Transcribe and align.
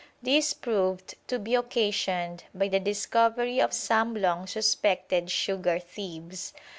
This 0.19 0.53
proved 0.55 1.13
to 1.27 1.37
be 1.37 1.53
occasioned 1.53 2.45
by 2.55 2.69
the 2.69 2.79
discovery 2.79 3.59
of 3.61 3.71
some 3.71 4.15
long 4.15 4.47
suspected 4.47 5.29
sugar 5.29 5.77
thieves. 5.77 6.53